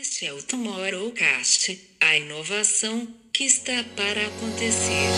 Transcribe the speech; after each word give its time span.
Este 0.00 0.26
é 0.26 0.32
o 0.32 0.42
Tomorrowcast, 0.42 1.78
a 2.00 2.16
inovação 2.16 3.06
que 3.30 3.44
está 3.44 3.84
para 3.94 4.26
acontecer. 4.26 5.10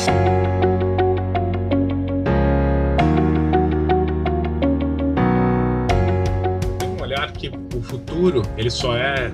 Tem 6.78 6.88
um 6.88 7.00
olhar 7.00 7.32
que 7.32 7.50
o 7.76 7.82
futuro 7.82 8.42
ele 8.56 8.70
só 8.70 8.96
é 8.96 9.30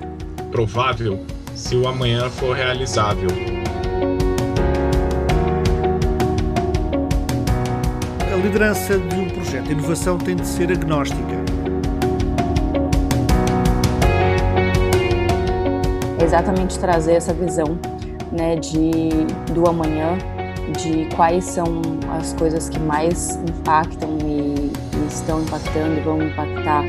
provável 0.51 1.25
se 1.55 1.75
o 1.75 1.87
amanhã 1.87 2.29
for 2.29 2.55
realizável. 2.55 3.29
A 8.31 8.35
liderança 8.35 8.99
de 8.99 9.15
um 9.15 9.29
projeto 9.29 9.65
de 9.65 9.71
inovação 9.71 10.19
tem 10.19 10.35
de 10.35 10.45
ser 10.45 10.71
agnóstica. 10.71 11.60
Exatamente 16.31 16.79
trazer 16.79 17.15
essa 17.15 17.33
visão 17.33 17.77
né, 18.31 18.55
de, 18.55 19.09
do 19.53 19.67
amanhã, 19.67 20.17
de 20.81 21.13
quais 21.13 21.43
são 21.43 21.81
as 22.17 22.31
coisas 22.31 22.69
que 22.69 22.79
mais 22.79 23.35
impactam 23.35 24.17
e, 24.19 24.71
e 24.71 25.07
estão 25.09 25.43
impactando 25.43 25.97
e 25.97 25.99
vão 25.99 26.23
impactar. 26.23 26.85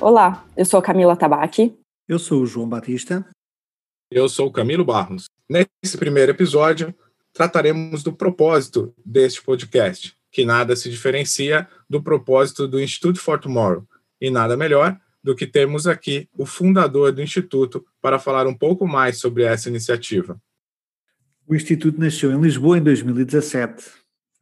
Olá, 0.00 0.42
eu 0.56 0.64
sou 0.64 0.80
a 0.80 0.82
Camila 0.82 1.14
Tabaque. 1.14 1.78
Eu 2.08 2.18
sou 2.18 2.44
o 2.44 2.46
João 2.46 2.66
Batista. 2.66 3.28
Eu 4.10 4.26
sou 4.30 4.46
o 4.46 4.52
Camilo 4.52 4.86
Barros. 4.86 5.26
Nesse 5.50 5.98
primeiro 5.98 6.32
episódio, 6.32 6.94
trataremos 7.34 8.02
do 8.02 8.10
propósito 8.10 8.94
deste 9.04 9.42
podcast, 9.42 10.15
que 10.36 10.44
nada 10.44 10.76
se 10.76 10.90
diferencia 10.90 11.66
do 11.88 12.02
propósito 12.02 12.68
do 12.68 12.78
Instituto 12.78 13.18
for 13.18 13.40
Tomorrow, 13.40 13.88
e 14.20 14.30
nada 14.30 14.54
melhor 14.54 14.94
do 15.24 15.34
que 15.34 15.46
termos 15.46 15.86
aqui 15.86 16.28
o 16.36 16.44
fundador 16.44 17.10
do 17.10 17.22
Instituto 17.22 17.82
para 18.02 18.18
falar 18.18 18.46
um 18.46 18.52
pouco 18.52 18.86
mais 18.86 19.16
sobre 19.16 19.44
essa 19.44 19.70
iniciativa. 19.70 20.38
O 21.46 21.54
Instituto 21.54 21.98
nasceu 21.98 22.30
em 22.30 22.38
Lisboa 22.38 22.76
em 22.76 22.82
2017, 22.82 23.86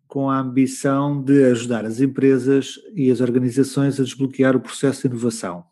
com 0.08 0.28
a 0.28 0.40
ambição 0.40 1.22
de 1.22 1.44
ajudar 1.44 1.84
as 1.84 2.00
empresas 2.00 2.74
e 2.92 3.08
as 3.08 3.20
organizações 3.20 4.00
a 4.00 4.02
desbloquear 4.02 4.56
o 4.56 4.60
processo 4.60 5.02
de 5.02 5.14
inovação, 5.14 5.64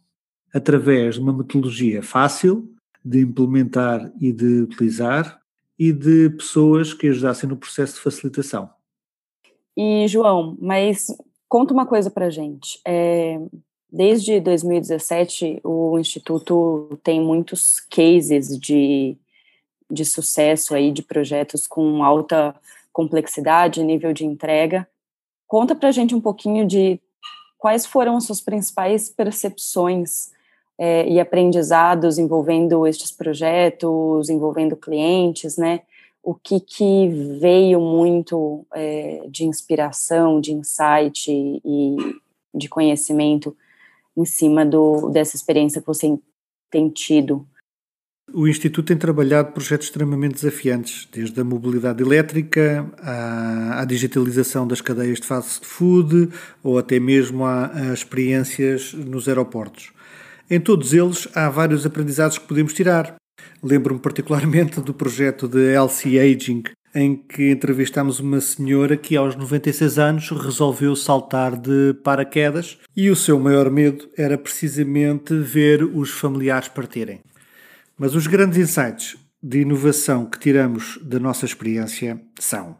através 0.55 1.17
de 1.17 1.21
uma 1.21 1.33
metodologia 1.33 2.01
fácil 2.01 2.73
de 3.05 3.23
implementar 3.23 4.13
e 4.21 4.33
de 4.33 4.61
utilizar 4.61 5.41
e 5.77 5.93
de 5.93 6.31
pessoas 6.31 6.95
que 6.95 7.09
ajudassem 7.09 7.49
no 7.49 7.57
processo 7.57 7.97
de 7.97 8.03
facilitação. 8.03 8.71
E, 9.77 10.07
João, 10.09 10.57
mas 10.61 11.07
conta 11.49 11.73
uma 11.73 11.87
coisa 11.87 12.11
para 12.11 12.31
gente. 12.31 12.81
É, 12.87 13.39
desde 13.91 14.41
2017, 14.41 15.61
o 15.65 15.99
Instituto 15.99 16.99
tem 17.03 17.21
muitos 17.21 17.81
cases 17.81 18.59
de, 18.59 19.17
de 19.91 20.05
sucesso 20.05 20.75
aí, 20.75 20.91
de 20.91 21.03
projetos 21.03 21.67
com 21.67 22.03
alta 22.03 22.55
complexidade, 22.93 23.83
nível 23.83 24.13
de 24.13 24.25
entrega. 24.25 24.89
Conta 25.47 25.75
para 25.75 25.93
gente 25.93 26.15
um 26.15 26.21
pouquinho 26.21 26.67
de 26.67 27.01
quais 27.59 27.87
foram 27.87 28.17
as 28.17 28.25
suas 28.25 28.41
principais 28.41 29.09
percepções 29.09 30.31
é, 30.79 31.07
e 31.09 31.21
aprendizados 31.21 32.19
envolvendo 32.19 32.87
estes 32.87 33.13
projetos, 33.13 34.29
envolvendo 34.29 34.77
clientes, 34.77 35.57
né? 35.57 35.83
O 36.23 36.35
que, 36.35 36.61
que 36.61 37.09
veio 37.41 37.81
muito 37.81 38.65
é, 38.73 39.27
de 39.29 39.45
inspiração, 39.45 40.41
de 40.41 40.53
insight 40.53 41.31
e 41.31 41.97
de 42.55 42.69
conhecimento 42.69 43.57
em 44.17 44.25
cima 44.25 44.65
do, 44.65 45.11
dessa 45.11 45.37
experiência 45.37 45.81
que 45.81 45.87
você 45.87 46.17
tem 46.71 46.89
tido? 46.89 47.47
O 48.33 48.47
Instituto 48.47 48.87
tem 48.87 48.97
trabalhado 48.97 49.53
projetos 49.53 49.89
extremamente 49.89 50.35
desafiantes, 50.35 51.09
desde 51.13 51.39
a 51.41 51.45
mobilidade 51.45 52.03
elétrica 52.03 52.89
à, 52.99 53.81
à 53.81 53.85
digitalização 53.85 54.67
das 54.67 54.81
cadeias 54.81 55.21
de 55.21 55.27
fast 55.27 55.67
food 55.67 56.31
ou 56.63 56.79
até 56.79 57.01
mesmo 57.01 57.45
às 57.45 57.99
experiências 57.99 58.95
nos 58.95 59.29
aeroportos. 59.29 59.93
Em 60.49 60.61
todos 60.61 60.95
eles 60.95 61.29
há 61.35 61.51
vários 61.51 61.85
aprendizados 61.85 62.39
que 62.39 62.47
podemos 62.47 62.73
tirar, 62.73 63.17
Lembro-me 63.63 64.01
particularmente 64.01 64.81
do 64.81 64.93
projeto 64.93 65.47
de 65.47 65.75
Elsie 65.75 66.19
Aging, 66.19 66.65
em 66.95 67.17
que 67.17 67.51
entrevistámos 67.51 68.21
uma 68.21 68.41
senhora 68.41 68.97
que 68.97 69.17
aos 69.17 69.35
96 69.35 69.99
anos 69.99 70.31
resolveu 70.31 70.95
saltar 70.95 71.57
de 71.57 71.95
paraquedas 72.05 72.79
e 72.95 73.09
o 73.09 73.17
seu 73.17 73.39
maior 73.39 73.71
medo 73.71 74.09
era 74.17 74.37
precisamente 74.37 75.35
ver 75.35 75.83
os 75.83 76.11
familiares 76.11 76.69
partirem. 76.69 77.21
Mas 77.99 78.15
os 78.15 78.27
grandes 78.27 78.59
insights 78.59 79.17
de 79.43 79.61
inovação 79.61 80.27
que 80.27 80.39
tiramos 80.39 80.99
da 81.03 81.19
nossa 81.19 81.47
experiência 81.47 82.21
são: 82.39 82.77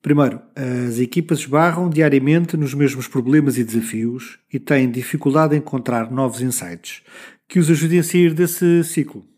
primeiro, 0.00 0.40
as 0.54 0.98
equipas 0.98 1.40
esbarram 1.40 1.90
diariamente 1.90 2.56
nos 2.56 2.74
mesmos 2.74 3.08
problemas 3.08 3.58
e 3.58 3.64
desafios 3.64 4.38
e 4.52 4.58
têm 4.58 4.90
dificuldade 4.90 5.54
em 5.54 5.58
encontrar 5.58 6.10
novos 6.10 6.40
insights 6.40 7.02
que 7.48 7.58
os 7.58 7.68
ajudem 7.68 7.98
a 7.98 8.04
sair 8.04 8.32
desse 8.32 8.84
ciclo. 8.84 9.31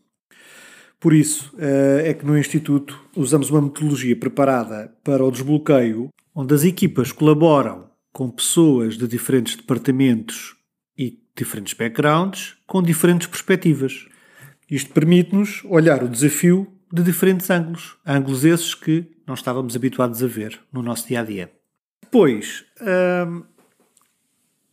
Por 1.05 1.13
isso 1.13 1.53
eh, 1.59 2.09
é 2.09 2.13
que 2.15 2.25
no 2.25 2.35
Instituto 2.35 2.99
usamos 3.15 3.51
uma 3.51 3.61
metodologia 3.61 4.15
preparada 4.15 4.91
para 5.03 5.23
o 5.23 5.29
desbloqueio, 5.29 6.09
onde 6.33 6.51
as 6.55 6.63
equipas 6.63 7.11
colaboram 7.11 7.91
com 8.11 8.27
pessoas 8.31 8.97
de 8.97 9.07
diferentes 9.07 9.55
departamentos 9.55 10.55
e 10.97 11.21
diferentes 11.37 11.75
backgrounds, 11.75 12.57
com 12.65 12.81
diferentes 12.81 13.27
perspectivas. 13.27 14.07
Isto 14.67 14.93
permite-nos 14.93 15.61
olhar 15.65 16.03
o 16.03 16.09
desafio 16.09 16.73
de 16.91 17.03
diferentes 17.03 17.51
ângulos, 17.51 17.97
ângulos 18.03 18.43
esses 18.43 18.73
que 18.73 19.05
não 19.27 19.35
estávamos 19.35 19.75
habituados 19.75 20.23
a 20.23 20.27
ver 20.27 20.59
no 20.73 20.81
nosso 20.81 21.07
dia 21.07 21.19
a 21.19 21.23
dia. 21.23 21.51
Depois, 22.01 22.65
hum, 22.81 23.43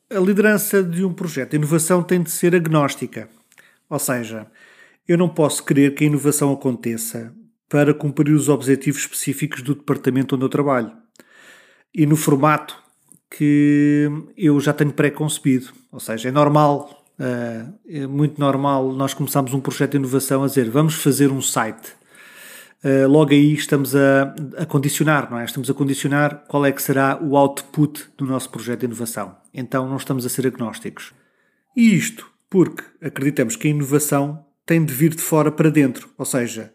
a 0.09 0.19
liderança 0.19 0.83
de 0.83 1.05
um 1.05 1.13
projeto 1.13 1.51
de 1.51 1.57
inovação 1.57 2.03
tem 2.03 2.23
de 2.23 2.31
ser 2.31 2.55
agnóstica, 2.55 3.29
ou 3.87 3.99
seja, 3.99 4.47
eu 5.07 5.19
não 5.19 5.29
posso 5.29 5.65
querer 5.65 5.95
que 5.95 6.05
a 6.05 6.07
inovação 6.07 6.53
aconteça 6.53 7.35
para 7.69 7.95
cumprir 7.95 8.33
os 8.33 8.49
objetivos 8.49 9.01
específicos 9.01 9.63
do 9.63 9.75
departamento 9.75 10.35
onde 10.35 10.45
eu 10.45 10.49
trabalho 10.49 10.93
e 11.95 12.07
no 12.07 12.17
formato 12.17 12.81
que 13.31 14.09
eu 14.37 14.59
já 14.61 14.73
tenho 14.73 14.93
pré-concebido. 14.93 15.73
Ou 15.91 16.01
seja, 16.01 16.29
é 16.29 16.33
normal, 16.33 17.05
eh, 17.19 17.67
é 17.89 18.07
muito 18.07 18.39
normal 18.39 18.93
nós 18.93 19.15
começarmos 19.15 19.55
um 19.55 19.61
projeto 19.61 19.93
de 19.93 19.97
inovação 19.99 20.45
a 20.45 20.47
dizer 20.47 20.71
vamos 20.71 20.95
fazer 20.95 21.31
um 21.31 21.41
site. 21.41 21.95
Eh, 22.85 23.07
logo 23.07 23.31
aí 23.31 23.55
estamos 23.55 23.95
a, 23.95 24.35
a 24.59 24.67
condicionar, 24.67 25.31
não 25.31 25.39
é? 25.39 25.45
Estamos 25.45 25.71
a 25.71 25.75
condicionar 25.75 26.45
qual 26.49 26.67
é 26.67 26.73
que 26.73 26.83
será 26.83 27.19
o 27.23 27.37
output 27.37 28.07
do 28.19 28.27
nosso 28.27 28.51
projeto 28.51 28.81
de 28.81 28.87
inovação. 28.87 29.37
Então 29.55 29.89
não 29.89 29.97
estamos 29.97 30.27
a 30.27 30.29
ser 30.29 30.47
agnósticos. 30.47 31.13
E 31.77 31.95
isto 31.95 32.31
porque 32.51 32.85
acreditamos 33.01 33.57
que 33.57 33.69
a 33.69 33.71
inovação 33.71 34.45
tem 34.65 34.85
de 34.85 34.93
vir 34.93 35.15
de 35.15 35.23
fora 35.23 35.51
para 35.51 35.71
dentro, 35.71 36.09
ou 36.17 36.25
seja, 36.25 36.73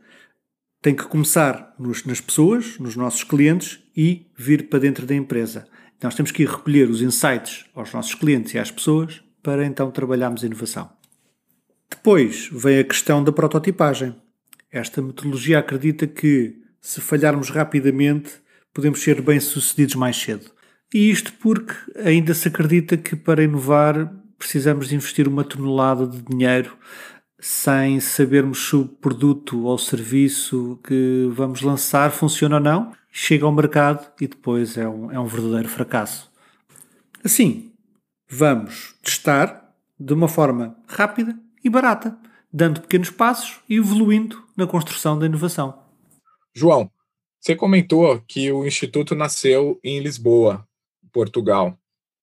tem 0.81 0.95
que 0.95 1.05
começar 1.05 1.73
nos, 1.79 2.05
nas 2.05 2.21
pessoas, 2.21 2.77
nos 2.79 2.95
nossos 2.95 3.23
clientes 3.23 3.79
e 3.95 4.27
vir 4.37 4.69
para 4.69 4.79
dentro 4.79 5.05
da 5.05 5.15
empresa. 5.15 5.67
Nós 6.01 6.15
temos 6.15 6.31
que 6.31 6.43
ir 6.43 6.49
recolher 6.49 6.89
os 6.89 7.01
insights 7.01 7.65
aos 7.73 7.91
nossos 7.93 8.13
clientes 8.13 8.53
e 8.53 8.59
às 8.59 8.69
pessoas 8.69 9.23
para 9.41 9.65
então 9.65 9.89
trabalharmos 9.89 10.43
inovação. 10.43 10.89
Depois 11.89 12.49
vem 12.51 12.79
a 12.79 12.83
questão 12.83 13.23
da 13.23 13.31
prototipagem. 13.31 14.15
Esta 14.71 15.01
metodologia 15.01 15.59
acredita 15.59 16.05
que, 16.05 16.55
se 16.81 17.01
falharmos 17.01 17.49
rapidamente, 17.49 18.31
podemos 18.73 19.01
ser 19.01 19.21
bem-sucedidos 19.21 19.95
mais 19.95 20.17
cedo. 20.17 20.51
E 20.93 21.09
isto 21.09 21.33
porque 21.33 21.73
ainda 21.95 22.33
se 22.33 22.47
acredita 22.47 22.95
que 22.95 23.15
para 23.15 23.43
inovar 23.43 24.13
precisamos 24.37 24.87
de 24.87 24.95
investir 24.95 25.27
uma 25.27 25.43
tonelada 25.43 26.05
de 26.05 26.21
dinheiro 26.21 26.77
sem 27.39 27.99
sabermos 27.99 28.67
se 28.67 28.75
o 28.75 28.87
produto 28.87 29.65
ou 29.65 29.77
serviço 29.77 30.79
que 30.83 31.29
vamos 31.31 31.61
lançar 31.61 32.11
funciona 32.11 32.55
ou 32.55 32.61
não, 32.61 32.91
chega 33.11 33.45
ao 33.45 33.51
mercado 33.51 34.11
e 34.19 34.27
depois 34.27 34.77
é 34.77 34.87
um, 34.87 35.11
é 35.11 35.19
um 35.19 35.27
verdadeiro 35.27 35.69
fracasso. 35.69 36.31
Assim, 37.23 37.71
vamos 38.27 38.95
testar 39.03 39.73
de 39.99 40.13
uma 40.13 40.27
forma 40.27 40.77
rápida 40.87 41.37
e 41.63 41.69
barata, 41.69 42.17
dando 42.51 42.81
pequenos 42.81 43.09
passos 43.09 43.59
e 43.69 43.75
evoluindo 43.75 44.43
na 44.55 44.65
construção 44.65 45.17
da 45.17 45.25
inovação. 45.25 45.77
João, 46.53 46.89
você 47.39 47.55
comentou 47.55 48.21
que 48.27 48.51
o 48.51 48.65
Instituto 48.65 49.15
nasceu 49.15 49.79
em 49.83 49.99
Lisboa, 49.99 50.67
Portugal. 51.11 51.77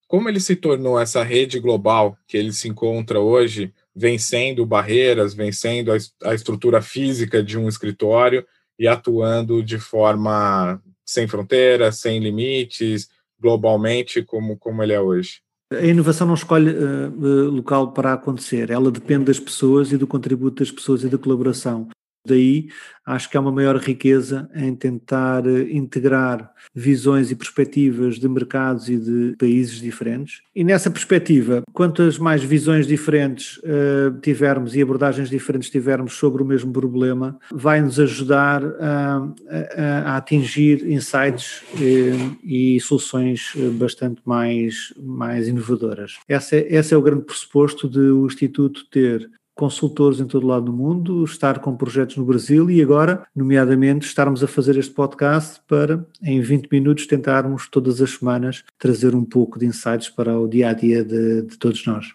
Como 0.06 0.28
ele 0.28 0.40
se 0.40 0.54
tornou 0.54 0.98
essa 0.98 1.22
rede 1.22 1.58
global 1.58 2.18
que 2.26 2.36
ele 2.36 2.52
se 2.52 2.68
encontra 2.68 3.20
hoje 3.20 3.72
vencendo 3.94 4.66
barreiras, 4.66 5.34
vencendo 5.34 5.92
a, 5.92 5.96
a 6.30 6.34
estrutura 6.34 6.82
física 6.82 7.42
de 7.42 7.58
um 7.58 7.68
escritório 7.68 8.44
e 8.78 8.88
atuando 8.88 9.62
de 9.62 9.78
forma 9.78 10.80
sem 11.04 11.28
fronteiras, 11.28 11.98
sem 11.98 12.18
limites, 12.18 13.08
globalmente 13.40 14.22
como, 14.22 14.56
como 14.56 14.82
ele 14.82 14.92
é 14.92 15.00
hoje? 15.00 15.40
A 15.72 15.84
inovação 15.84 16.26
não 16.26 16.34
escolhe 16.34 16.70
uh, 16.70 17.50
local 17.50 17.92
para 17.92 18.12
acontecer, 18.12 18.70
ela 18.70 18.90
depende 18.90 19.24
das 19.24 19.40
pessoas 19.40 19.92
e 19.92 19.96
do 19.96 20.06
contributo 20.06 20.62
das 20.62 20.70
pessoas 20.70 21.02
e 21.02 21.08
da 21.08 21.18
colaboração. 21.18 21.88
Daí 22.26 22.68
acho 23.04 23.28
que 23.28 23.36
há 23.36 23.40
uma 23.40 23.52
maior 23.52 23.76
riqueza 23.76 24.48
em 24.54 24.74
tentar 24.74 25.46
eh, 25.46 25.68
integrar 25.70 26.50
visões 26.74 27.30
e 27.30 27.36
perspectivas 27.36 28.18
de 28.18 28.26
mercados 28.28 28.88
e 28.88 28.96
de 28.96 29.36
países 29.36 29.80
diferentes. 29.80 30.40
E 30.54 30.64
nessa 30.64 30.90
perspectiva, 30.90 31.62
quantas 31.72 32.18
mais 32.18 32.42
visões 32.42 32.86
diferentes 32.86 33.58
uh, 33.58 34.18
tivermos 34.22 34.74
e 34.74 34.80
abordagens 34.80 35.28
diferentes 35.28 35.68
tivermos 35.68 36.14
sobre 36.14 36.42
o 36.42 36.46
mesmo 36.46 36.72
problema, 36.72 37.38
vai 37.52 37.80
nos 37.80 38.00
ajudar 38.00 38.64
a, 38.64 39.28
a, 39.76 40.12
a 40.12 40.16
atingir 40.16 40.90
insights 40.90 41.62
e, 41.78 42.76
e, 42.76 42.80
soluções 42.80 43.52
bastante 43.78 44.22
mais, 44.24 44.94
mais 44.96 45.46
inovadoras. 45.46 46.16
Esse 46.28 46.56
é, 46.56 46.74
esse 46.74 46.94
é 46.94 46.96
o 46.96 47.02
grande 47.02 47.24
pressuposto 47.24 47.88
de 47.88 48.00
o 48.00 48.26
Instituto 48.26 48.86
ter 48.90 49.28
consultores 49.54 50.20
em 50.20 50.26
todo 50.26 50.46
lado 50.46 50.66
do 50.66 50.72
mundo, 50.72 51.24
estar 51.24 51.60
com 51.60 51.76
projetos 51.76 52.16
no 52.16 52.24
Brasil 52.24 52.70
e 52.70 52.82
agora, 52.82 53.26
nomeadamente, 53.34 54.06
estarmos 54.06 54.42
a 54.42 54.48
fazer 54.48 54.76
este 54.76 54.92
podcast 54.92 55.60
para, 55.68 56.04
em 56.22 56.40
20 56.40 56.68
minutos, 56.70 57.06
tentarmos 57.06 57.68
todas 57.68 58.00
as 58.00 58.10
semanas 58.10 58.64
trazer 58.78 59.14
um 59.14 59.24
pouco 59.24 59.58
de 59.58 59.66
insights 59.66 60.08
para 60.08 60.38
o 60.38 60.48
dia 60.48 60.70
a 60.70 60.72
dia 60.72 61.04
de, 61.04 61.42
de 61.42 61.56
todos 61.56 61.86
nós. 61.86 62.14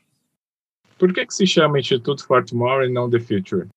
Por 0.98 1.14
que, 1.14 1.26
que 1.26 1.34
se 1.34 1.48
chama 1.48 1.80
Instituto 1.80 2.26
for 2.26 2.44
Tomorrow 2.44 2.84
e 2.84 2.92
não 2.92 3.10
The 3.10 3.20
Future? 3.20 3.68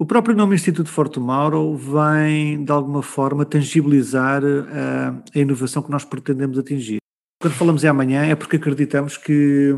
O 0.00 0.06
próprio 0.06 0.36
nome 0.36 0.56
Instituto 0.56 0.90
for 0.90 1.08
Tomorrow 1.08 1.76
vem, 1.76 2.64
de 2.64 2.72
alguma 2.72 3.02
forma, 3.02 3.44
tangibilizar 3.44 4.42
a, 4.44 4.48
eh, 4.48 5.22
a 5.34 5.38
inovação 5.38 5.82
que 5.82 5.90
nós 5.90 6.04
pretendemos 6.04 6.58
atingir. 6.58 6.98
Quando 7.40 7.54
falamos 7.54 7.84
em 7.84 7.88
amanhã 7.88 8.24
é 8.24 8.34
porque 8.34 8.56
acreditamos 8.56 9.16
que 9.16 9.72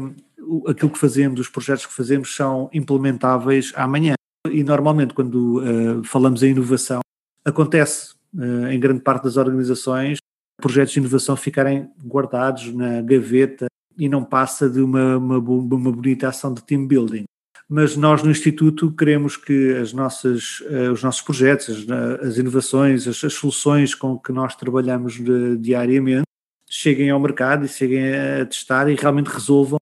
aquilo 0.67 0.91
que 0.91 0.99
fazemos, 0.99 1.41
os 1.41 1.49
projetos 1.49 1.87
que 1.87 1.93
fazemos 1.93 2.35
são 2.35 2.69
implementáveis 2.73 3.73
amanhã. 3.75 4.15
E 4.51 4.65
normalmente, 4.65 5.15
quando 5.15 5.61
uh, 5.61 6.05
falamos 6.05 6.43
em 6.43 6.51
inovação, 6.51 7.01
acontece 7.45 8.15
uh, 8.35 8.67
em 8.69 8.81
grande 8.81 9.01
parte 9.01 9.25
das 9.25 9.37
organizações 9.37 10.19
projetos 10.61 10.93
de 10.93 11.01
inovação 11.01 11.37
ficarem 11.37 11.91
guardados 12.05 12.73
na 12.73 13.01
gaveta 13.01 13.67
e 13.99 14.09
não 14.09 14.23
passa 14.23 14.69
de 14.69 14.81
uma, 14.81 15.17
uma, 15.17 15.39
uma 15.39 15.93
bonita 15.93 16.29
ação 16.29 16.55
de 16.55 16.63
team 16.63 16.87
building. 16.87 17.25
Mas 17.69 17.97
nós 17.97 18.23
no 18.23 18.31
Instituto 18.31 18.91
queremos 18.93 19.37
que 19.37 19.73
as 19.77 19.93
nossas, 19.93 20.61
uh, 20.61 20.93
os 20.93 21.03
nossos 21.03 21.23
projetos, 21.23 21.69
as, 21.69 22.29
as 22.29 22.37
inovações, 22.37 23.07
as, 23.07 23.23
as, 23.25 23.35
soluções 23.35 23.95
com 23.95 24.19
que 24.19 24.33
nós 24.33 24.55
trabalhamos 24.55 25.15
de, 25.15 25.57
diariamente 25.57 26.25
cheguem 26.69 27.11
ao 27.11 27.19
mercado 27.19 27.65
e 27.65 27.69
cheguem 27.69 28.13
a 28.13 28.47
testar 28.47 28.89
e 28.89 28.95
realmente 28.95 29.29
resolvam 29.29 29.79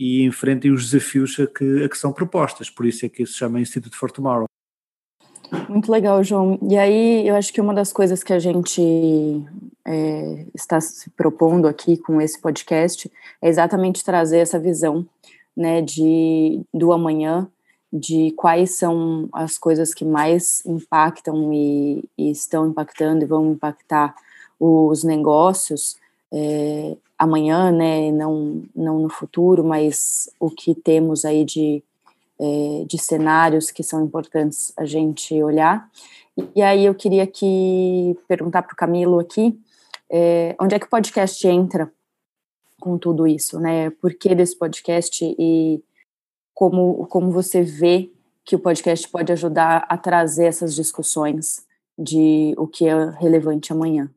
e 0.00 0.24
enfrentem 0.24 0.72
os 0.72 0.90
desafios 0.90 1.38
a 1.38 1.46
que, 1.46 1.84
a 1.84 1.88
que 1.88 1.98
são 1.98 2.10
propostas. 2.10 2.70
Por 2.70 2.86
isso 2.86 3.04
é 3.04 3.08
que 3.10 3.26
se 3.26 3.34
chama 3.34 3.60
Institute 3.60 3.94
for 3.94 4.10
Tomorrow. 4.10 4.46
Muito 5.68 5.92
legal, 5.92 6.24
João. 6.24 6.58
E 6.62 6.78
aí, 6.78 7.28
eu 7.28 7.34
acho 7.34 7.52
que 7.52 7.60
uma 7.60 7.74
das 7.74 7.92
coisas 7.92 8.22
que 8.22 8.32
a 8.32 8.38
gente 8.38 8.80
é, 9.84 10.46
está 10.54 10.80
se 10.80 11.10
propondo 11.10 11.68
aqui 11.68 11.98
com 11.98 12.18
esse 12.18 12.40
podcast 12.40 13.12
é 13.42 13.48
exatamente 13.50 14.02
trazer 14.02 14.38
essa 14.38 14.58
visão 14.58 15.06
né, 15.54 15.82
de, 15.82 16.62
do 16.72 16.92
amanhã, 16.92 17.46
de 17.92 18.30
quais 18.38 18.78
são 18.78 19.28
as 19.34 19.58
coisas 19.58 19.92
que 19.92 20.04
mais 20.04 20.64
impactam 20.64 21.52
e, 21.52 22.04
e 22.16 22.30
estão 22.30 22.68
impactando 22.68 23.22
e 23.22 23.28
vão 23.28 23.52
impactar 23.52 24.14
os 24.58 25.04
negócios 25.04 25.98
é, 26.32 26.96
amanhã, 27.20 27.70
né, 27.70 28.10
não, 28.10 28.62
não 28.74 28.98
no 29.00 29.10
futuro, 29.10 29.62
mas 29.62 30.30
o 30.40 30.48
que 30.50 30.74
temos 30.74 31.26
aí 31.26 31.44
de, 31.44 31.84
é, 32.40 32.84
de 32.86 32.96
cenários 32.96 33.70
que 33.70 33.82
são 33.82 34.02
importantes 34.02 34.72
a 34.74 34.86
gente 34.86 35.34
olhar. 35.42 35.86
E, 36.56 36.62
aí 36.62 36.86
eu 36.86 36.94
queria 36.94 37.26
que 37.26 38.16
perguntar 38.26 38.62
para 38.62 38.72
o 38.72 38.76
Camilo 38.76 39.18
aqui, 39.18 39.54
é, 40.10 40.56
onde 40.58 40.74
é 40.74 40.78
que 40.78 40.86
o 40.86 40.88
podcast 40.88 41.46
entra 41.46 41.92
com 42.80 42.96
tudo 42.96 43.26
isso, 43.26 43.60
né? 43.60 43.90
Por 43.90 44.14
que 44.14 44.34
desse 44.34 44.56
podcast 44.56 45.22
e 45.38 45.84
como, 46.54 47.06
como 47.06 47.30
você 47.30 47.60
vê 47.60 48.10
que 48.46 48.56
o 48.56 48.58
podcast 48.58 49.06
pode 49.10 49.30
ajudar 49.30 49.84
a 49.90 49.98
trazer 49.98 50.46
essas 50.46 50.74
discussões 50.74 51.66
de 51.98 52.54
o 52.56 52.66
que 52.66 52.88
é 52.88 53.10
relevante 53.10 53.74
amanhã? 53.74 54.10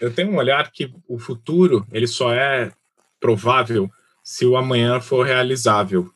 Eu 0.00 0.12
tenho 0.12 0.30
um 0.30 0.36
olhar 0.36 0.70
que 0.70 0.92
o 1.08 1.18
futuro 1.18 1.86
ele 1.92 2.06
só 2.06 2.32
é 2.32 2.72
provável 3.20 3.90
se 4.22 4.46
o 4.46 4.56
amanhã 4.56 5.00
for 5.00 5.26
realizável. 5.26 6.10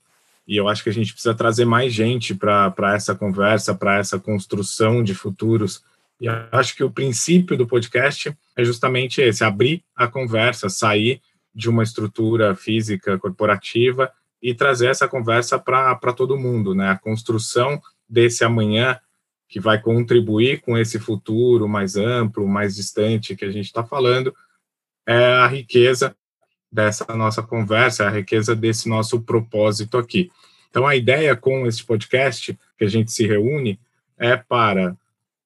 E 0.47 0.57
eu 0.57 0.67
acho 0.67 0.83
que 0.83 0.89
a 0.89 0.93
gente 0.93 1.13
precisa 1.13 1.35
trazer 1.35 1.67
mais 1.67 1.93
gente 1.93 2.35
para 2.35 2.95
essa 2.95 3.15
conversa, 3.15 3.75
para 3.75 3.99
essa 3.99 4.19
construção 4.19 5.03
de 5.03 5.15
futuros. 5.15 5.85
E 6.21 6.27
acho 6.51 6.75
que 6.75 6.83
o 6.83 6.91
princípio 6.91 7.57
do 7.57 7.67
podcast 7.67 8.35
é 8.57 8.65
justamente 8.65 9.21
esse: 9.21 9.45
abrir 9.45 9.85
a 9.95 10.07
conversa, 10.09 10.71
sair 10.71 11.21
de 11.55 11.69
uma 11.69 11.83
estrutura 11.83 12.55
física 12.55 13.19
corporativa 13.19 14.11
e 14.41 14.55
trazer 14.55 14.87
essa 14.87 15.07
conversa 15.07 15.59
para 15.59 16.13
todo 16.17 16.39
mundo, 16.39 16.75
né? 16.75 16.91
A 16.91 16.99
construção 16.99 17.81
desse 18.09 18.43
amanhã 18.43 18.99
que 19.49 19.59
vai 19.59 19.81
contribuir 19.81 20.61
com 20.61 20.77
esse 20.77 20.99
futuro 20.99 21.69
mais 21.69 21.97
amplo, 21.97 22.47
mais 22.47 22.77
distante 22.77 23.35
que 23.35 23.45
a 23.45 23.51
gente 23.51 23.67
está 23.67 23.83
falando, 23.83 24.35
é 25.07 25.33
a 25.33 25.47
riqueza 25.47 26.15
dessa 26.71 27.07
nossa 27.17 27.43
conversa, 27.43 28.07
a 28.07 28.11
riqueza 28.11 28.55
desse 28.55 28.89
nosso 28.89 29.21
propósito 29.23 29.97
aqui. 29.97 30.31
Então, 30.69 30.87
a 30.87 30.95
ideia 30.95 31.35
com 31.35 31.67
esse 31.67 31.83
podcast 31.83 32.59
que 32.77 32.85
a 32.85 32.89
gente 32.89 33.11
se 33.11 33.27
reúne 33.27 33.81
é 34.19 34.37
para 34.37 34.95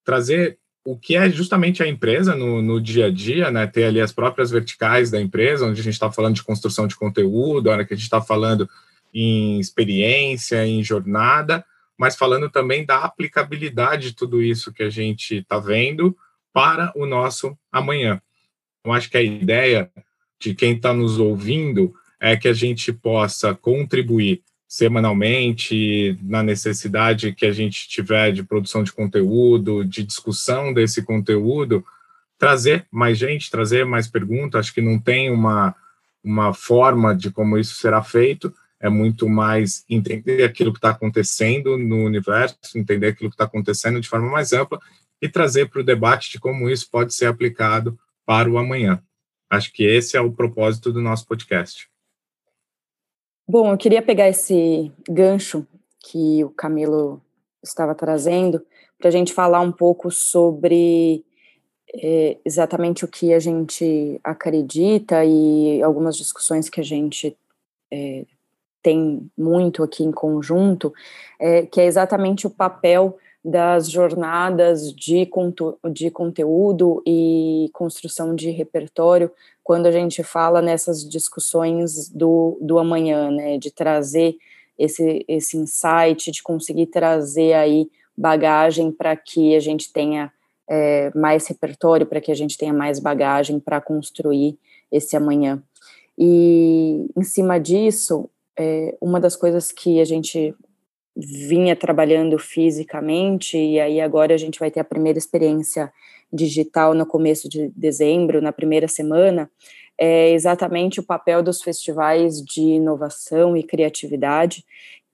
trazer 0.05 0.59
o 0.85 0.99
que 0.99 1.15
é 1.15 1.31
justamente 1.31 1.81
a 1.81 1.87
empresa 1.87 2.35
no, 2.35 2.61
no 2.61 2.81
dia 2.81 3.07
a 3.07 3.11
dia, 3.11 3.53
né? 3.53 3.69
Ter 3.69 3.85
ali 3.85 4.01
as 4.01 4.13
próprias 4.13 4.51
verticais 4.51 5.13
da 5.13 5.21
empresa, 5.21 5.65
onde 5.65 5.81
a 5.81 5.85
gente 5.85 5.95
está 5.95 6.11
falando 6.11 6.35
de 6.35 6.43
construção 6.43 6.89
de 6.89 6.97
conteúdo, 6.97 7.71
a 7.71 7.75
hora 7.75 7.85
que 7.85 7.95
a 7.95 7.97
gente 7.97 8.05
está 8.05 8.21
falando 8.21 8.69
em 9.15 9.61
experiência, 9.61 10.67
em 10.67 10.83
jornada, 10.83 11.65
mas 12.03 12.17
falando 12.17 12.51
também 12.51 12.85
da 12.85 13.05
aplicabilidade 13.05 14.09
de 14.09 14.17
tudo 14.17 14.43
isso 14.43 14.73
que 14.73 14.83
a 14.83 14.91
gente 14.91 15.37
está 15.37 15.61
vendo 15.61 16.17
para 16.53 16.93
o 16.97 17.07
nosso 17.07 17.57
amanhã. 17.71 18.21
Eu 18.85 18.93
acho 18.93 19.09
que 19.09 19.17
a 19.17 19.23
ideia 19.23 19.89
de 20.37 20.53
quem 20.53 20.75
está 20.75 20.93
nos 20.93 21.21
ouvindo 21.21 21.95
é 22.19 22.37
que 22.37 22.49
a 22.49 22.53
gente 22.53 22.93
possa 22.93 23.55
contribuir 23.55 24.43
semanalmente 24.67 26.19
na 26.25 26.43
necessidade 26.43 27.35
que 27.35 27.47
a 27.47 27.53
gente 27.53 27.89
tiver 27.89 28.33
de 28.33 28.43
produção 28.43 28.83
de 28.83 28.93
conteúdo, 28.93 29.85
de 29.85 30.03
discussão 30.03 30.75
desse 30.75 31.05
conteúdo, 31.05 31.85
trazer 32.37 32.85
mais 32.91 33.17
gente, 33.17 33.49
trazer 33.49 33.87
mais 33.87 34.09
perguntas. 34.09 34.59
Acho 34.59 34.75
que 34.75 34.81
não 34.81 34.99
tem 34.99 35.31
uma, 35.31 35.73
uma 36.25 36.53
forma 36.53 37.15
de 37.15 37.31
como 37.31 37.57
isso 37.59 37.77
será 37.77 38.03
feito, 38.03 38.53
é 38.83 38.89
muito 38.89 39.29
mais 39.29 39.85
entender 39.89 40.43
aquilo 40.43 40.73
que 40.73 40.79
está 40.79 40.91
acontecendo 40.91 41.79
no 41.79 42.05
universo, 42.05 42.59
entender 42.75 43.07
aquilo 43.07 43.31
que 43.31 43.35
está 43.35 43.45
acontecendo 43.45 44.01
de 44.01 44.09
forma 44.09 44.29
mais 44.29 44.53
ampla 44.53 44.81
e 45.21 45.29
trazer 45.29 45.71
para 45.71 45.81
o 45.81 45.85
debate 45.85 46.33
de 46.33 46.41
como 46.41 46.69
isso 46.69 46.91
pode 46.91 47.15
ser 47.15 47.27
aplicado 47.27 47.97
para 48.27 48.51
o 48.51 48.59
amanhã. 48.59 49.01
Acho 49.49 49.73
que 49.73 49.85
esse 49.85 50.17
é 50.17 50.21
o 50.21 50.33
propósito 50.33 50.93
do 50.93 51.01
nosso 51.01 51.25
podcast. 51.27 51.89
Bom, 53.47 53.71
eu 53.71 53.79
queria 53.79 54.03
pegar 54.03 54.29
esse 54.29 54.91
gancho 55.09 55.65
que 56.01 56.43
o 56.43 56.51
Camilo 56.51 57.23
estava 57.63 57.95
trazendo 57.95 58.65
para 58.99 59.09
a 59.09 59.13
gente 59.13 59.33
falar 59.33 59.61
um 59.61 59.71
pouco 59.71 60.11
sobre 60.11 61.25
é, 61.95 62.37
exatamente 62.45 63.05
o 63.05 63.09
que 63.09 63.33
a 63.33 63.39
gente 63.39 64.19
acredita 64.25 65.25
e 65.25 65.81
algumas 65.83 66.17
discussões 66.17 66.69
que 66.69 66.81
a 66.81 66.85
gente 66.85 67.37
é, 67.93 68.25
tem 68.83 69.31
muito 69.37 69.83
aqui 69.83 70.03
em 70.03 70.13
conjunto, 70.13 70.93
é, 71.39 71.67
que 71.67 71.81
é 71.81 71.87
exatamente 71.87 72.47
o 72.47 72.51
papel 72.51 73.17
das 73.45 73.91
jornadas 73.91 74.93
de, 74.93 75.29
de 75.93 76.11
conteúdo 76.11 77.03
e 77.05 77.69
construção 77.73 78.35
de 78.35 78.51
repertório 78.51 79.31
quando 79.65 79.87
a 79.87 79.93
gente 79.93 80.23
fala 80.23 80.63
nessas 80.63 81.09
discussões 81.09 82.09
do, 82.09 82.59
do 82.61 82.79
amanhã, 82.79 83.31
né, 83.31 83.59
de 83.59 83.71
trazer 83.71 84.37
esse, 84.79 85.25
esse 85.29 85.57
insight, 85.57 86.31
de 86.31 86.43
conseguir 86.43 86.87
trazer 86.87 87.53
aí 87.55 87.89
bagagem 88.17 88.93
para 88.93 89.17
que 89.17 89.57
a 89.57 89.61
gente 89.61 89.93
tenha 89.93 90.33
é, 90.69 91.11
mais 91.15 91.47
repertório, 91.47 92.07
para 92.07 92.21
que 92.21 92.31
a 92.31 92.35
gente 92.35 92.57
tenha 92.57 92.73
mais 92.73 92.99
bagagem 92.99 93.59
para 93.59 93.81
construir 93.81 94.59
esse 94.91 95.17
amanhã. 95.17 95.63
E 96.19 97.07
em 97.17 97.23
cima 97.23 97.59
disso, 97.59 98.29
é, 98.63 98.97
uma 99.01 99.19
das 99.19 99.35
coisas 99.35 99.73
que 99.73 100.01
a 100.01 100.05
gente 100.05 100.55
vinha 101.17 101.75
trabalhando 101.75 102.39
fisicamente, 102.39 103.59
e 103.59 103.81
aí 103.81 104.01
agora 104.01 104.35
a 104.35 104.39
gente 104.39 104.59
vai 104.59 104.71
ter 104.71 104.81
a 104.81 104.85
primeira 104.85 105.19
experiência 105.19 105.93
digital 106.33 106.95
no 106.95 107.05
começo 107.05 107.49
de 107.49 107.69
dezembro, 107.77 108.41
na 108.41 108.53
primeira 108.53 108.89
semana, 108.89 109.51
é 109.99 110.33
exatamente 110.33 111.01
o 111.01 111.03
papel 111.03 111.43
dos 111.43 111.61
festivais 111.61 112.43
de 112.43 112.63
inovação 112.63 113.57
e 113.57 113.63
criatividade 113.63 114.65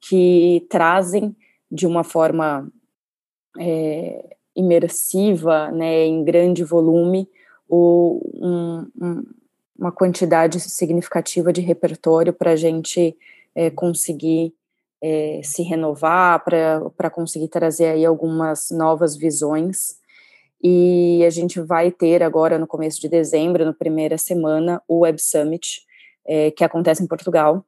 que 0.01 0.65
trazem 0.69 1.35
de 1.71 1.87
uma 1.87 2.05
forma 2.05 2.71
é, 3.59 4.37
imersiva, 4.55 5.73
né, 5.73 6.07
em 6.07 6.23
grande 6.23 6.63
volume, 6.63 7.29
o, 7.69 8.21
um, 8.35 8.87
um, 9.01 9.25
uma 9.79 9.93
quantidade 9.93 10.61
significativa 10.61 11.53
de 11.53 11.61
repertório 11.61 12.33
para 12.33 12.53
a 12.53 12.57
gente 12.57 13.17
é, 13.59 13.71
conseguir 13.71 14.55
é, 15.03 15.41
se 15.43 15.65
renovar, 15.65 16.45
para 16.45 17.11
conseguir 17.11 17.49
trazer 17.49 17.87
aí 17.87 18.07
algumas 18.07 18.69
novas 18.71 19.17
visões. 19.17 19.99
E 20.63 21.25
a 21.27 21.31
gente 21.31 21.61
vai 21.61 21.91
ter 21.91 22.23
agora, 22.23 22.57
no 22.57 22.69
começo 22.69 23.01
de 23.01 23.09
dezembro, 23.09 23.65
na 23.65 23.73
primeira 23.73 24.17
semana, 24.17 24.81
o 24.87 25.01
Web 25.01 25.21
Summit, 25.21 25.83
é, 26.25 26.53
que 26.53 26.63
acontece 26.63 27.03
em 27.03 27.07
Portugal, 27.09 27.65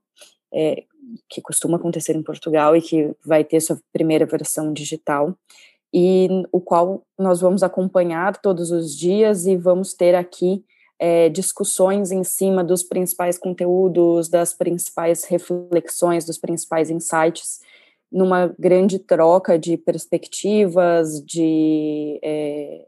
é, 0.54 0.85
que 1.28 1.42
costuma 1.42 1.76
acontecer 1.76 2.14
em 2.14 2.23
Portugal 2.23 2.76
e 2.76 2.80
que 2.80 3.12
vai 3.26 3.42
ter 3.42 3.61
sua 3.61 3.80
primeira 3.92 4.26
versão 4.26 4.73
digital, 4.73 5.37
e 5.92 6.28
o 6.52 6.61
qual 6.61 7.02
nós 7.18 7.40
vamos 7.40 7.64
acompanhar 7.64 8.37
todos 8.37 8.70
os 8.70 8.97
dias 8.97 9.44
e 9.44 9.56
vamos 9.56 9.92
ter 9.92 10.14
aqui 10.14 10.64
é, 11.00 11.30
discussões 11.30 12.12
em 12.12 12.23
cima 12.23 12.62
dos 12.62 12.83
principais 12.83 13.38
conteúdos, 13.38 14.28
das 14.28 14.52
principais 14.52 15.25
reflexões, 15.25 16.26
dos 16.26 16.37
principais 16.37 16.90
insights, 16.90 17.61
numa 18.12 18.54
grande 18.59 18.99
troca 18.99 19.59
de 19.59 19.78
perspectivas, 19.78 21.25
de 21.25 22.21
é, 22.23 22.87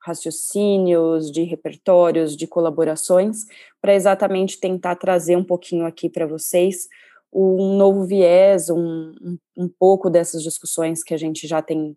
raciocínios, 0.00 1.30
de 1.30 1.42
repertórios, 1.42 2.34
de 2.34 2.46
colaborações, 2.46 3.44
para 3.82 3.94
exatamente 3.94 4.58
tentar 4.58 4.96
trazer 4.96 5.36
um 5.36 5.44
pouquinho 5.44 5.84
aqui 5.84 6.08
para 6.08 6.26
vocês 6.26 6.88
um 7.30 7.76
novo 7.76 8.04
viés, 8.04 8.70
um, 8.70 9.12
um, 9.22 9.38
um, 9.56 9.68
pouco 9.68 10.10
dessas 10.10 10.42
discussões 10.42 11.02
que 11.02 11.14
a 11.14 11.16
gente 11.16 11.46
já 11.46 11.62
tem 11.62 11.96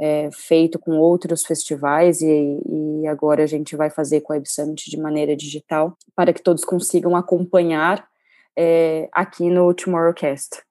é, 0.00 0.30
feito 0.32 0.78
com 0.78 0.98
outros 0.98 1.44
festivais 1.44 2.20
e, 2.20 2.26
e, 2.26 3.06
agora 3.06 3.44
a 3.44 3.46
gente 3.46 3.76
vai 3.76 3.90
fazer 3.90 4.20
com 4.20 4.32
a 4.32 4.36
Web 4.36 4.48
Summit 4.48 4.90
de 4.90 4.96
maneira 4.96 5.36
digital, 5.36 5.96
para 6.14 6.32
que 6.32 6.42
todos 6.42 6.64
consigam 6.64 7.14
acompanhar 7.14 8.06
é, 8.56 9.08
aqui 9.12 9.48
no 9.48 9.72
Tomorrowcast. 9.74 10.62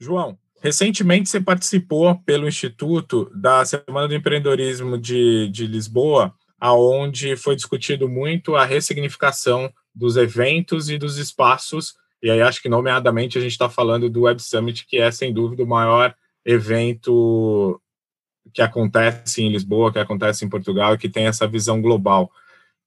João, 0.00 0.38
recentemente 0.60 1.28
você 1.28 1.40
participou 1.40 2.18
pelo 2.24 2.46
Instituto 2.46 3.30
da 3.34 3.64
Semana 3.64 4.06
do 4.06 4.14
Empreendedorismo 4.14 4.96
de, 4.96 5.48
de 5.50 5.66
Lisboa, 5.66 6.32
aonde 6.60 7.36
foi 7.36 7.56
discutido 7.56 8.08
muito 8.08 8.54
a 8.56 8.64
ressignificação 8.64 9.70
dos 9.94 10.16
eventos 10.16 10.88
e 10.90 10.98
dos 10.98 11.18
espaços 11.18 11.94
e 12.22 12.30
aí 12.30 12.42
acho 12.42 12.60
que 12.60 12.68
nomeadamente 12.68 13.38
a 13.38 13.40
gente 13.40 13.52
está 13.52 13.68
falando 13.68 14.10
do 14.10 14.22
Web 14.22 14.42
Summit, 14.42 14.86
que 14.86 14.98
é 14.98 15.10
sem 15.10 15.32
dúvida 15.32 15.62
o 15.62 15.66
maior 15.66 16.14
evento 16.44 17.80
que 18.52 18.62
acontece 18.62 19.42
em 19.42 19.50
Lisboa, 19.50 19.92
que 19.92 19.98
acontece 19.98 20.44
em 20.44 20.48
Portugal 20.48 20.94
e 20.94 20.98
que 20.98 21.08
tem 21.08 21.26
essa 21.26 21.46
visão 21.46 21.80
global. 21.80 22.24
O 22.24 22.30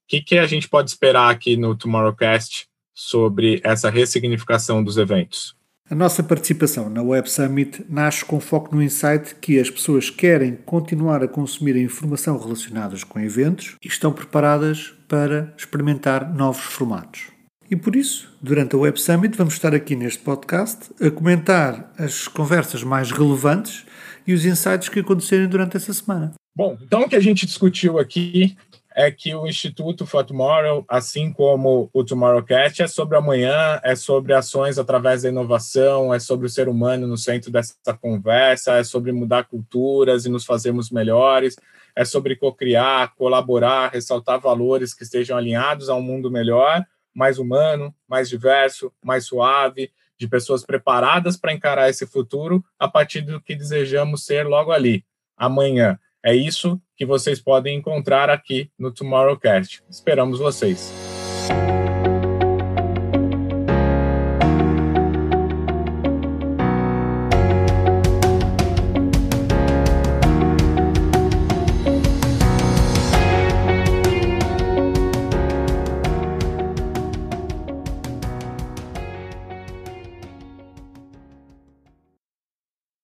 que, 0.08 0.20
que 0.20 0.38
a 0.38 0.46
gente 0.46 0.68
pode 0.68 0.90
esperar 0.90 1.30
aqui 1.30 1.56
no 1.56 1.74
Tomorrowcast 1.74 2.66
sobre 2.94 3.60
essa 3.64 3.88
ressignificação 3.90 4.82
dos 4.82 4.96
eventos? 4.98 5.56
A 5.90 5.94
nossa 5.94 6.22
participação 6.22 6.88
na 6.88 7.02
Web 7.02 7.30
Summit 7.30 7.84
nasce 7.88 8.24
com 8.24 8.40
foco 8.40 8.74
no 8.74 8.82
insight 8.82 9.34
que 9.34 9.58
as 9.58 9.68
pessoas 9.68 10.08
querem 10.08 10.56
continuar 10.56 11.22
a 11.22 11.28
consumir 11.28 11.76
a 11.76 11.80
informação 11.80 12.38
relacionada 12.38 12.96
com 13.08 13.20
eventos 13.20 13.76
e 13.82 13.88
estão 13.88 14.12
preparadas 14.12 14.94
para 15.06 15.52
experimentar 15.56 16.32
novos 16.34 16.62
formatos. 16.62 17.31
E 17.72 17.76
por 17.76 17.96
isso, 17.96 18.28
durante 18.38 18.76
a 18.76 18.78
Web 18.78 19.00
Summit, 19.00 19.34
vamos 19.34 19.54
estar 19.54 19.74
aqui 19.74 19.96
neste 19.96 20.18
podcast 20.22 20.90
a 21.02 21.10
comentar 21.10 21.90
as 21.96 22.28
conversas 22.28 22.84
mais 22.84 23.10
relevantes 23.10 23.86
e 24.26 24.34
os 24.34 24.44
insights 24.44 24.90
que 24.90 25.00
aconteceram 25.00 25.48
durante 25.48 25.78
essa 25.78 25.90
semana. 25.90 26.34
Bom, 26.54 26.76
então 26.82 27.04
o 27.04 27.08
que 27.08 27.16
a 27.16 27.20
gente 27.20 27.46
discutiu 27.46 27.98
aqui 27.98 28.58
é 28.94 29.10
que 29.10 29.34
o 29.34 29.46
Instituto 29.46 30.04
for 30.04 30.22
Tomorrow, 30.22 30.84
assim 30.86 31.32
como 31.32 31.88
o 31.94 32.04
Tomorrowcast, 32.04 32.82
é 32.82 32.86
sobre 32.86 33.16
amanhã, 33.16 33.80
é 33.82 33.96
sobre 33.96 34.34
ações 34.34 34.78
através 34.78 35.22
da 35.22 35.30
inovação, 35.30 36.12
é 36.12 36.18
sobre 36.18 36.44
o 36.44 36.50
ser 36.50 36.68
humano 36.68 37.06
no 37.06 37.16
centro 37.16 37.50
dessa 37.50 37.94
conversa, 37.98 38.74
é 38.74 38.84
sobre 38.84 39.12
mudar 39.12 39.44
culturas 39.44 40.26
e 40.26 40.28
nos 40.28 40.44
fazermos 40.44 40.90
melhores, 40.90 41.56
é 41.96 42.04
sobre 42.04 42.36
co-criar, 42.36 43.14
colaborar, 43.16 43.88
ressaltar 43.88 44.38
valores 44.38 44.92
que 44.92 45.04
estejam 45.04 45.38
alinhados 45.38 45.88
a 45.88 45.94
um 45.94 46.02
mundo 46.02 46.30
melhor 46.30 46.84
mais 47.14 47.38
humano, 47.38 47.94
mais 48.08 48.28
diverso, 48.28 48.92
mais 49.02 49.26
suave, 49.26 49.90
de 50.18 50.28
pessoas 50.28 50.64
preparadas 50.64 51.36
para 51.36 51.52
encarar 51.52 51.90
esse 51.90 52.06
futuro 52.06 52.64
a 52.78 52.86
partir 52.86 53.22
do 53.22 53.40
que 53.40 53.56
desejamos 53.56 54.24
ser 54.24 54.46
logo 54.46 54.70
ali, 54.70 55.04
amanhã. 55.36 55.98
É 56.24 56.34
isso 56.34 56.80
que 56.96 57.04
vocês 57.04 57.40
podem 57.40 57.76
encontrar 57.76 58.30
aqui 58.30 58.70
no 58.78 58.92
Tomorrowcast. 58.92 59.82
Esperamos 59.90 60.38
vocês. 60.38 60.92